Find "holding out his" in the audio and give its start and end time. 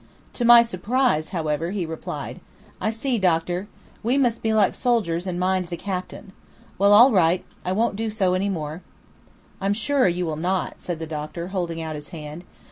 11.49-12.09